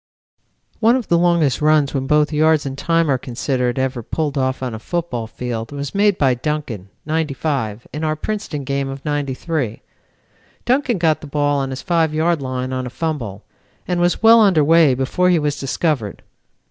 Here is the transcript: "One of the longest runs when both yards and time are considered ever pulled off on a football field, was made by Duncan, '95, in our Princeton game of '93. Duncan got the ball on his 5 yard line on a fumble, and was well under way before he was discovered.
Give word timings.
"One 0.79 0.95
of 0.95 1.09
the 1.09 1.17
longest 1.19 1.61
runs 1.61 1.93
when 1.93 2.07
both 2.07 2.33
yards 2.33 2.65
and 2.65 2.75
time 2.75 3.07
are 3.07 3.19
considered 3.19 3.77
ever 3.77 4.01
pulled 4.01 4.35
off 4.35 4.63
on 4.63 4.73
a 4.73 4.79
football 4.79 5.27
field, 5.27 5.71
was 5.71 5.93
made 5.93 6.17
by 6.17 6.33
Duncan, 6.33 6.89
'95, 7.05 7.85
in 7.93 8.03
our 8.03 8.15
Princeton 8.15 8.63
game 8.63 8.89
of 8.89 9.05
'93. 9.05 9.83
Duncan 10.65 10.97
got 10.97 11.21
the 11.21 11.27
ball 11.27 11.59
on 11.59 11.69
his 11.69 11.83
5 11.83 12.15
yard 12.15 12.41
line 12.41 12.73
on 12.73 12.87
a 12.87 12.89
fumble, 12.89 13.43
and 13.87 14.01
was 14.01 14.23
well 14.23 14.39
under 14.41 14.63
way 14.63 14.95
before 14.95 15.29
he 15.29 15.37
was 15.37 15.59
discovered. 15.59 16.23